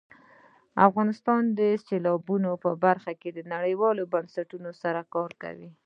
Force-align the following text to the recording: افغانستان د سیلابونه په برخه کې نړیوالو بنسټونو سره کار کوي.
افغانستان 0.87 1.41
د 1.59 1.61
سیلابونه 1.87 2.49
په 2.63 2.71
برخه 2.85 3.11
کې 3.21 3.29
نړیوالو 3.53 4.03
بنسټونو 4.13 4.69
سره 4.81 5.01
کار 5.13 5.31
کوي. 5.43 5.69